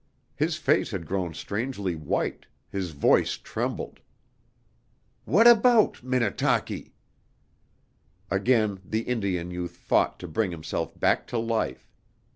His 0.35 0.55
face 0.57 0.89
had 0.89 1.05
grown 1.05 1.35
strangely 1.35 1.93
white, 1.93 2.47
his 2.71 2.89
voice 2.89 3.37
trembled. 3.37 3.99
"What 5.25 5.45
about 5.45 6.01
Minnetaki?" 6.01 6.95
Again 8.31 8.79
the 8.83 9.01
Indian 9.01 9.51
youth 9.51 9.77
fought 9.77 10.17
to 10.21 10.27
bring 10.27 10.49
himself 10.49 10.99
back 10.99 11.27
to 11.27 11.37
life. 11.37 11.87